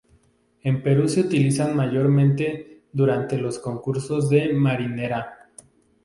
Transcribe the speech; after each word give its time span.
En 0.63 0.81
Perú 0.81 1.07
se 1.07 1.21
utilizan 1.21 1.75
mayormente 1.75 2.85
durante 2.91 3.37
los 3.37 3.59
concursos 3.59 4.31
de 4.31 4.51
Marinera. 4.51 5.51